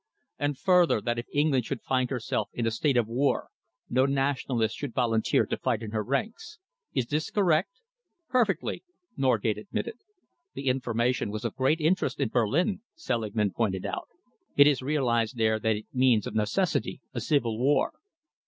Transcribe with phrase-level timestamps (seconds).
[0.39, 3.49] And further, that if England should find herself in a state of war,
[3.87, 6.57] no Nationalists should volunteer to fight in her ranks.
[6.95, 7.69] Is this correct?"
[8.27, 8.83] "Perfectly,"
[9.15, 9.99] Norgate admitted.
[10.55, 14.07] "The information was of great interest in Berlin," Selingman pointed out.
[14.57, 17.93] "It is realised there that it means of necessity a civil war."